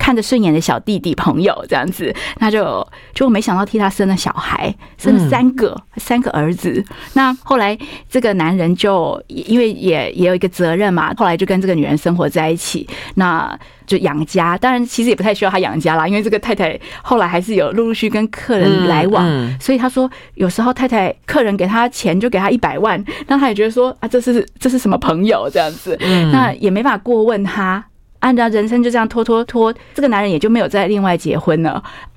[0.04, 6.84] 看着顺眼的小弟弟朋友这样子，那就就没想到替他生了小孩，生了三个、嗯、三个儿子。
[7.14, 7.74] 那后来
[8.10, 14.58] 这个男人就因为也也有一个责任嘛，后来就跟这个女人生活在一起，那就养家。
[14.58, 25.96] 当然其实也不太需要他养家啦，因为这个太太后来还是有陆陆续续跟客人来往，嗯嗯、所以他说有时候太太客人给他钱就给他一百万，那他也觉得说啊，这是这是什么朋友这样子，
[26.30, 27.82] 那也没法过问他。
[28.24, 31.72] 按照人生就这样拖拖拖，这个男人也就没有再另外结婚了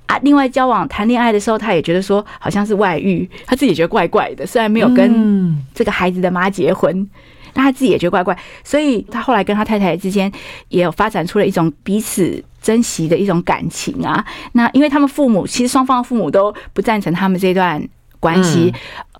[0.06, 0.18] 啊。
[0.22, 4.46] 另外交往谈恋爱的时候，他也觉得说好像是外遇，他自己也觉得怪怪的。
[4.46, 7.06] 虽然没有跟这个孩子的妈结婚，
[7.52, 8.34] 但他自己也觉得怪怪。
[8.64, 10.32] 所以他后来跟他太太之间
[10.70, 14.24] 也有发展出了一种彼此珍惜的一种感情啊。
[14.52, 17.86] 那因为他们父母其实双方父母都不赞成他们这段
[18.18, 18.72] 关系，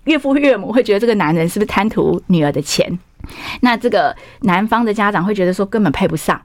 [0.05, 2.97] 岳父岳母会觉得这个男人是不是贪图女儿的钱？
[3.61, 6.41] 那这个男方的家长会觉得说根本配不上。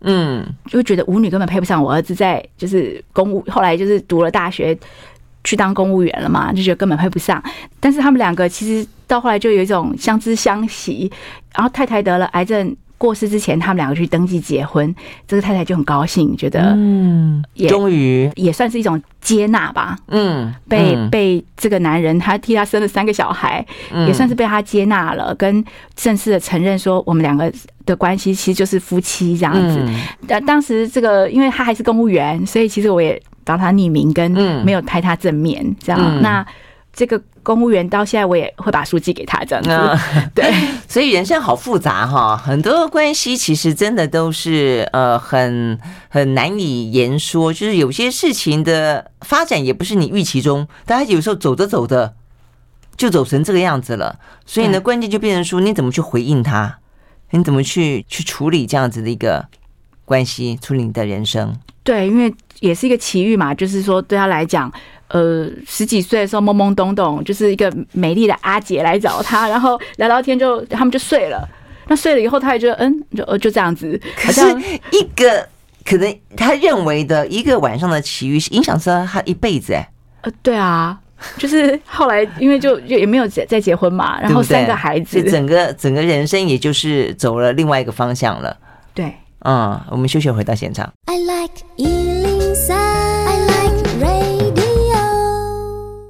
[0.00, 4.76] 嗯，就觉得舞女根本配不上我儿子，在就是公务，后来就是读了大学
[5.44, 7.42] 去当公务员了嘛，就觉得根本配不上。
[7.80, 11.10] 但是他们两个其实到后来就有一种相知相惜。
[11.54, 14.94] 然后太太得了癌症，过世之前，他们两个去登记结婚，
[15.26, 19.96] 这个太太就很高兴，觉得嗯，也终于也算是一种接纳吧。
[20.08, 23.64] 嗯，被被这个男人，他替他生了三个小孩，
[24.06, 27.52] 也算是被他接纳了，跟正式的承认说，我们两个
[27.84, 29.80] 的关系其实就是夫妻这样子。
[30.26, 34.30] 但当时这个，因为他还是公务员，所以其实我也帮他匿名，跟
[34.64, 36.22] 没有拍他正面这样。
[36.22, 36.46] 那
[36.94, 37.20] 这个。
[37.44, 39.68] 公务员到现在，我也会把书寄给他这样子。
[39.68, 40.50] 嗯、 对，
[40.88, 45.78] 所以人生好复杂哈，很多关系其实真的都是呃很
[46.08, 52.14] 很难以言说，就是有些事情的发展也不是你预期中，大家有时候走着走着
[52.96, 54.18] 就走成这个样子了。
[54.46, 56.78] 所以呢，关键就变成说你怎么去回应他，
[57.32, 59.44] 你怎么去去处理这样子的一个
[60.06, 61.54] 关系，处理你的人生。
[61.82, 64.72] 对，因为也是一个奇遇嘛，就是说对他来讲。
[65.08, 71.48] 呃，十几岁的时候懵懵懂懂，就是一个美丽的阿姐来找他，然后聊聊天就他们就睡了。
[71.86, 74.00] 那睡了以后，他也觉得嗯，就呃就这样子。
[74.16, 74.40] 可是
[74.90, 75.46] 一个
[75.84, 79.86] 可能他认为的一个晚上的奇遇，影响着他一辈子哎。
[80.22, 80.98] 呃，对啊，
[81.36, 88.56] 就是后来因为就就也没有再再结婚嘛，然后三个孩子，整个整个人生也就是走了另外一个方向了。
[88.94, 90.90] 对，嗯，我们休息回到现场。
[91.04, 91.52] I like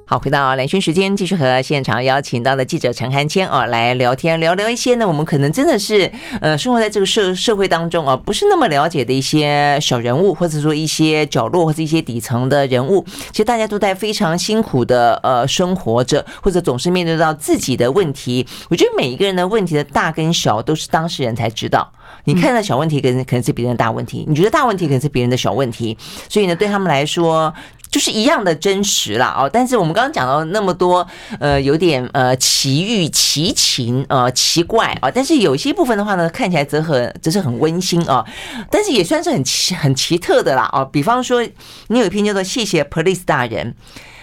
[0.07, 6.13] 好，回到兰萱时间，继续和现场邀请到的记者陈汉谦哦来聊天，聊聊一些呢，我们可能真的是
[6.43, 13.03] 呃生活在这个社社会当中啊，不是那么了解的一些小人物，或者说一些角落或者一些底层的人物。
[13.31, 18.47] 其实大家都在非常辛苦的呃生活着，或者总是面对到自己的问题。
[18.69, 21.91] 我觉得每一个人的问题的大跟小，都是当事人才知道。
[22.25, 25.97] 你看到小问题，可能可能是别人的大问题；你觉得大问题，可能是别人的小问题。
[26.29, 27.55] 所以呢，对他们来说。
[27.95, 31.07] 就是一样的真实啦哦，但是我们刚刚讲到那么多，
[31.39, 38.27] 呃，有点呃奇遇、奇情、呃奇怪啊，但是有些部分的话呢，看起来则很则是很温馨啊，
[38.69, 40.85] 但是也算是很奇很奇特的啦哦。
[40.85, 41.41] 比方说，
[41.87, 43.73] 你有一篇叫做《谢谢 Police 大人》，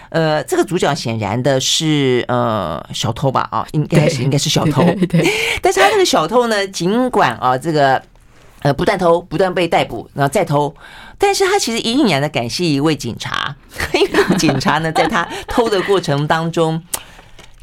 [0.10, 5.26] 呃，这个主角显然的是呃小偷吧啊，应该是应该是小偷，对，
[5.62, 8.04] 但是他这个小偷呢，尽管啊这个。
[8.62, 10.74] 呃，不断偷，不断被逮捕，然后再偷，
[11.18, 13.56] 但是他其实隐隐然的感谢一位警察，
[13.94, 16.82] 因为警察呢，在他偷的过程当中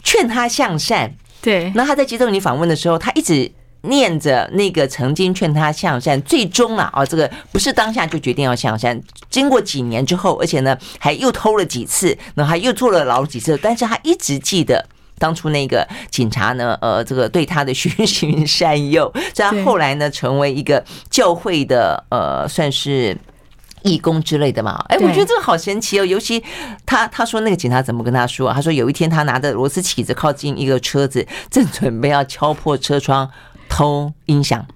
[0.03, 1.15] 劝他向善。
[1.41, 3.51] 对，那他在接受你访问的时候，他一直
[3.83, 14.85] 念着那个曾经劝他向善，最终啊，哦，这个不是当下就决定要向善，经过几年之后，而且呢，还又偷了几次，然后还又坐了牢几次，但是他一直记得。
[15.19, 23.17] 当初那个警察呢，呃，这个对他的循循善诱， 这样后来呢，成为一个教会的呃，算是
[23.83, 24.85] 义工之类的嘛。
[24.89, 26.05] 哎，我觉得这个好神奇哦。
[26.05, 26.43] 尤其
[26.85, 28.53] 他他说那个警察怎么跟他说？
[28.53, 33.31] 他说有一天他拿着螺丝起子靠近一个车子，正准备要敲破车窗
[33.69, 34.67] 偷音响。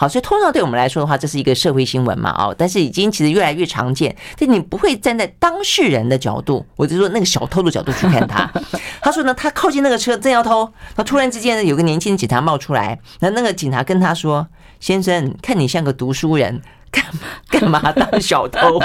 [0.00, 4.16] 好，所以通常对我们来说的话，这是一个社会新闻嘛，哦，但是已经其实越来越常见。
[4.38, 8.50] 但你不会站在当事人的角度，我就说那个小偷的角度去看他。
[9.02, 14.46] 他说呢，他靠近那个车正要偷，他突然之间呢，有个年轻的警察冒出来，那那个警察跟他说
[14.80, 18.78] ：“先生，看你像个读书人，干嘛干嘛当小偷？”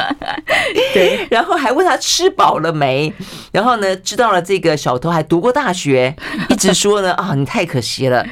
[0.93, 3.13] 对， 然后还问他吃饱了没，
[3.53, 6.13] 然后呢，知道了这个小偷还读过大学，
[6.49, 8.25] 一直说呢，啊，你太可惜了。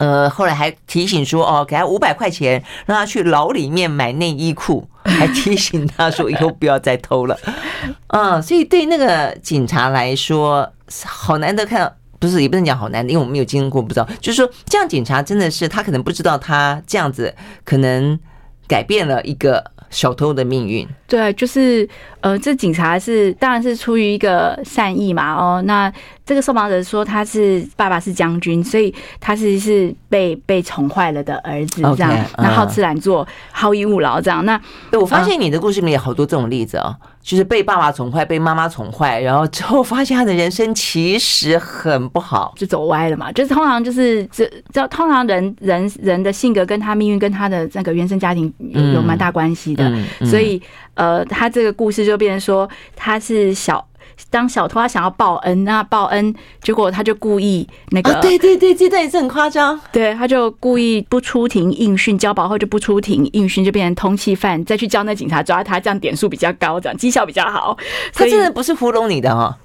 [0.00, 7.38] 呃，后来还提醒说，哦，给他五百块钱，让他去牢里面买内衣裤， 还提醒他说以后不要再偷了。
[8.08, 10.72] 嗯，所以对那个警察来说，
[11.04, 14.08] 好难得看，不是也不能讲好难得，因为我们没有经过，不知道。
[14.22, 17.34] 就是说，这样警察真的是他可能不知道，他这样子
[17.66, 18.18] 可能
[18.66, 20.88] 改变了一个小偷的命运。
[21.06, 21.86] 对，就是
[22.20, 25.92] 呃，这警察是当然是出于一个善意嘛，哦，那。
[26.22, 32.24] 这个受访者说他是爸爸是将军，所以他是是被被宠坏了的儿子，这样。
[32.38, 34.46] 那好吃懒做，好逸恶劳，这样。
[34.46, 34.60] 那
[34.92, 36.94] 我发现你的故事里面有好多这种例子哦，
[37.30, 43.30] 就是被爸爸宠坏，被妈妈宠坏，然后之后发现他的人生其实很不好，就走歪了嘛。
[43.30, 49.88] 就是通常就是这这通常人人人的性格跟他命运跟他的那个原生家庭有有蛮大关系的，
[50.24, 50.60] 所以
[50.94, 53.86] 呃，他这个故事就变成说他是小。
[54.28, 59.78] 当小偷，他想要报恩，那报恩，结果他就故意那个，对对对，这段也是很夸张。
[59.90, 67.76] 对，他就故意不出庭应讯，交保后就不出庭应讯，就变成通缉犯，再去叫那警察抓他，这样点数比较高，这样绩效比较好。
[68.14, 69.56] 他真的不是糊弄你的哈。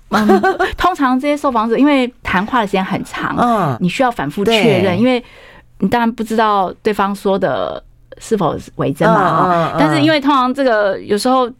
[0.78, 5.24] 通常这些受访者，因为谈话的时间很长，嗯，你需要反复确认，因为
[5.80, 7.84] 你当然不知道对方说的
[8.18, 9.74] 是否为真嘛。
[9.78, 11.52] 但是因为通常这个有时候。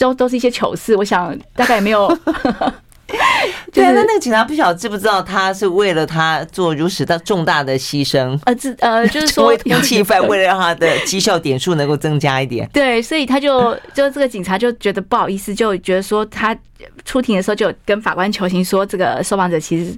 [0.00, 2.08] 都都是一些糗事，我想大概也没有，
[3.72, 16.56] 对啊，那那个警察不晓得知不知道他是为了他做如此的重大的牺牲，呃，这呃 就是说为通缉犯，为了让他的绩效点数能够增加一点，对，所以他就就这个警察就觉得不好意思，就觉得说他
[17.04, 19.94] 出庭的时候就跟法官求情说，这个受访者其实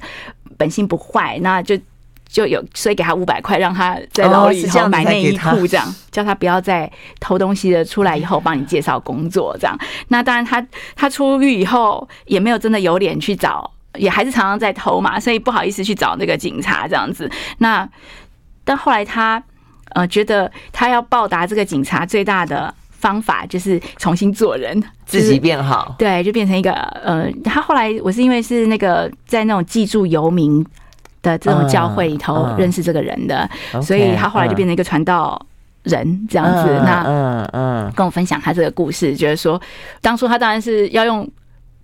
[0.56, 1.78] 本性不坏，那就。
[2.32, 6.90] 就有，所以给他五百块，让他在牢里头买内衣裤，这样 叫他不要再
[7.20, 7.84] 偷东西了。
[7.84, 9.78] 出来以后帮你介绍工作，这样。
[10.08, 10.66] 那当然，他
[10.96, 17.30] 他出狱以后也没有真的有脸去找，也还是常常在偷嘛，所以不好意思去找那个警察这样子。
[17.58, 17.86] 那
[18.64, 19.42] 但后来他
[19.90, 25.94] 呃觉得他要报答这个警察最大的方法就是重新做人，自己变好。
[25.98, 30.64] 对，就变成一个呃，他后来我是因为是那个在那种寄住游民。
[31.22, 33.48] 的这种教会里头认识这个人的，
[33.80, 35.40] 所以他后来就变成一个传道
[35.84, 36.68] 人这样子。
[36.84, 39.60] 那嗯嗯，跟我分享他这个故事，觉得说
[40.00, 41.28] 当初他当然是要用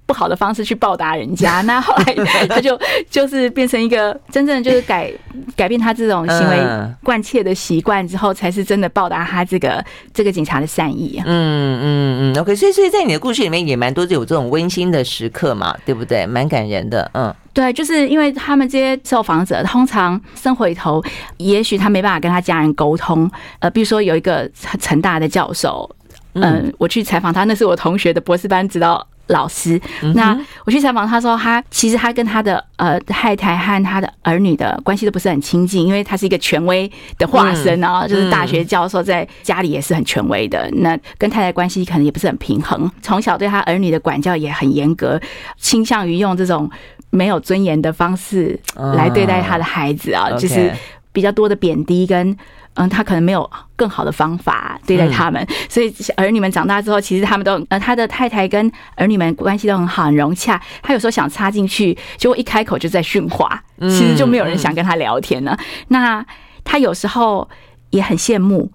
[0.08, 2.80] 不好的方式去报答人家， 那后来他就
[3.10, 5.12] 就是变成一个真正就是改
[5.54, 6.56] 改变他这种行为
[7.04, 9.84] 惯窃的习惯之后，才是真的报答他这个
[10.14, 11.24] 这个警察的善意啊。
[11.26, 16.26] 嗯嗯嗯，OK，所以所以在你的故事里面也蛮多有这种温馨的时刻嘛，对不对？
[16.26, 17.34] 蛮感人的，嗯。
[17.52, 21.02] 对，就是因为他们这些受访者，通常生活里头，
[21.38, 23.28] 也许他没办法跟他家人沟通。
[23.58, 24.48] 呃，比如说有一个
[24.80, 25.90] 成大的教授，
[26.34, 29.80] 嗯，我去采访他，那是我同学的博士班指导老师。
[30.14, 40.68] 那我去采访他说，他其实他跟他的呃太太和他的儿女的关系都不是很亲近，因为他是一个权威的化身啊，就是大学教授，在家里也是很权威的。
[40.72, 45.20] 那跟太太关系可能也不是很平衡，从小对他儿女的管教也很严格，
[45.56, 46.70] 倾向于用这种。
[47.10, 50.70] 没有尊严的方式来对待他的孩子啊，就是
[51.10, 52.36] 比较多的贬低跟
[52.78, 60.60] 嗯，他可能没有更好的方法对待他们，所以儿女们长大之后，其实他们都呃，他的太太跟儿女们关系都很好，很融洽。
[60.80, 65.58] 他有时候想插进去，结果一开口就在训话，其实就没有人想跟他聊天了。
[65.88, 66.24] 那
[66.62, 67.48] 他有时候
[67.90, 68.70] 也很羡慕，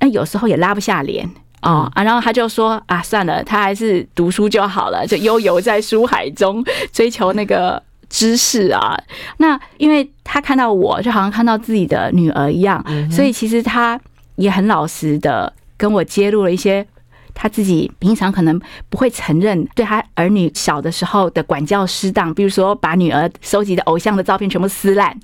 [0.00, 1.28] 那有时候也拉不下脸。
[1.62, 8.96] 哦啊，然后他就说啊，算了，他还是读书就好了，就悠游在书海中追求那个知识啊。
[9.38, 14.00] 那因为他看到我，就好像看到自己的女儿一样，所以其实他
[14.36, 16.86] 也很老实的跟我揭露了一些
[17.34, 25.14] 他自己平常可能不会承认对他儿女小的时候的管教失当，比如说把女儿收集的偶像的照片全部撕烂，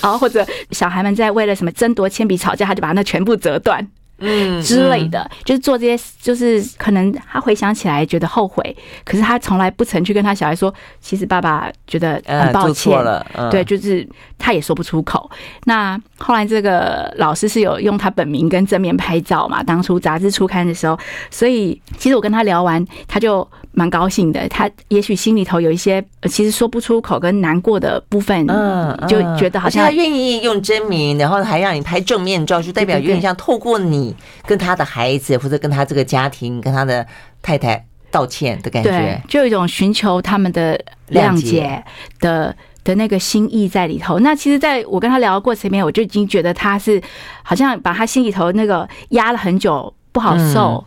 [0.00, 3.86] 啊，或者小孩们在为了什么争夺铅笔吵架，他就把那全部折断。
[4.18, 14.06] 嗯之类的，就是做这些，就是可能他回想起来觉得后悔，可是他从来不曾去跟他小孩说，其实爸爸觉得很抱歉了，对，就是
[14.36, 15.30] 他也说不出口。
[15.64, 20.98] 那后来这个老师是有用他本名跟正面拍照嘛，当初杂志初刊的时候，
[21.30, 24.48] 所以其实我跟他聊完，他就蛮高兴的。
[24.48, 34.07] 他也许心里头有一些其实说不出口跟难过的部分，嗯，就觉得好像他愿意用真名，然后还让你拍正面照，就代表有点像透过你。
[34.46, 37.06] 跟他的孩子，或者跟他这个家庭，跟他的
[37.42, 40.78] 太太道歉的感觉，对，就有一种寻求他们的
[41.10, 41.82] 谅解
[42.20, 44.18] 的的那个心意在里头。
[44.20, 47.00] 那其实，在我跟他聊的过程里面，我就已经觉得他是
[47.42, 50.82] 好像把他心里头那个压了很久不好受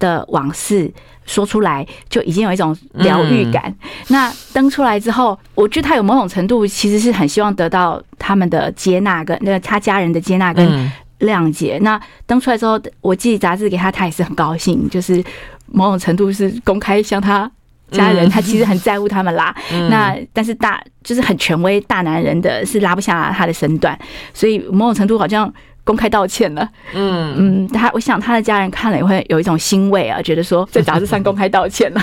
[0.00, 0.92] 的往事
[1.26, 3.72] 说出来，就已经有一种疗愈感。
[4.08, 10.90] 那登出来之后，我觉得他有某种程度其实是很希望得到他们的接纳，跟那个他家人的接纳跟。
[11.24, 11.78] 谅解。
[11.82, 14.88] 那登出来之后，我寄杂志给他，他也是很高兴。
[14.88, 15.22] 就是
[15.66, 17.50] 某种程度是公开向他
[17.90, 19.54] 家人，他其实很在乎他们啦。
[19.90, 23.98] 那但是大就是很权威大男人的是拉不下他的身段，
[24.32, 25.52] 所以某种程度好像
[25.84, 26.68] 公开道歉了。
[26.94, 32.02] 嗯嗯，他我想他的家人看了也会有一种欣慰啊，觉得说在杂志上公开道歉了。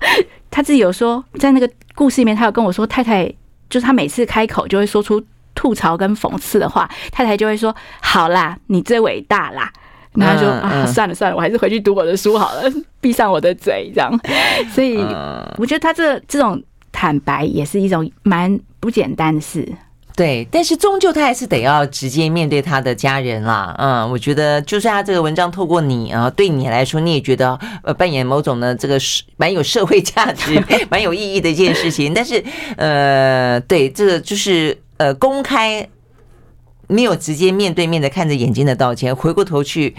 [0.50, 3.26] 他自己有说，在那个故事里面，他有跟我说，太太
[3.70, 5.22] 就是他每次开口就会说出。
[5.54, 9.70] 吐槽跟讽刺的话，太太就会说：“好啦，你最伟大啦。”
[10.14, 12.62] 然后他说：“啊，算了算了，我还是回去读我的书好了，
[13.00, 14.12] 闭上我的嘴。”这样，
[14.74, 14.98] 所以
[15.56, 19.66] 我觉得他这这种坦白也是一种蛮不简单的事。
[20.14, 23.74] 对，但是终究他还是得要直接面对他的家人啦。
[23.78, 32.12] 嗯，我觉得就算他这个文章透过你啊，对你来说你也觉得呃扮演某种的这个是蛮有社会价值、 蛮有意义的一件事情。
[32.12, 32.44] 但是
[32.76, 34.81] 呃，对，这个就是。
[35.02, 35.84] 呃，公开
[36.86, 39.92] 没有直接面对面的看着眼睛的道歉，回过头去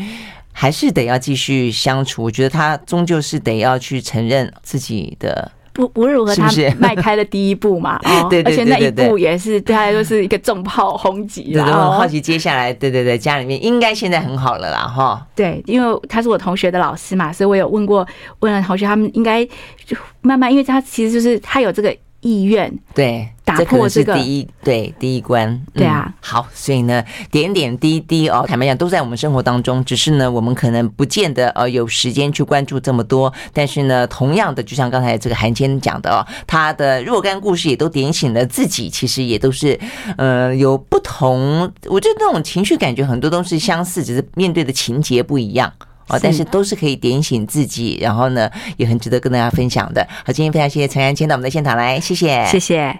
[0.53, 2.23] 还是得要继续相处。
[2.23, 6.49] 我觉得他终究是得要去承认自己的不不论如何，他
[6.79, 7.99] 迈开了第一步嘛。
[8.07, 11.53] 哦，对，而且那一步也是对他来说是一个重炮轰击。
[11.57, 15.27] 我很好奇接下来，对对对，家里面应该现在很好了啦，哈。
[15.35, 18.07] 对，因为他是我同学的老师嘛，所以我有问过
[18.39, 19.43] 问了同学，他们应该
[19.85, 21.93] 就慢慢，因为他其实就是他有这个。
[22.23, 26.11] 意愿，对，打破这个这是第一对第一关，嗯、对啊。
[26.21, 33.31] 好，所以呢，点点滴滴哦，坦白讲都在我们生活当中，只是呢，我们可能不见得呃有时间去关注这么多。
[33.51, 39.77] 但是呢，同样的，就像刚才这个韩谦讲的哦，他的若干故事也都点醒了自己，其实也都是
[40.17, 41.69] 呃有不同。
[41.87, 45.71] 我觉得那种情绪感觉很多都是相似，只是面对的情节不一样。
[46.07, 50.05] 哦，但是都是可以点醒自己，然后呢，也很值得跟大家分享的。
[50.25, 52.99] 好，今天非常谢谢陈安谦到我们的现场来，谢谢，谢谢。